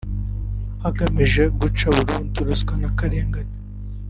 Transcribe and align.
hagamijwe 0.83 1.43
guca 1.59 1.87
burundu 1.95 2.37
Ruswa 2.47 2.73
n’akarengane 2.81 3.53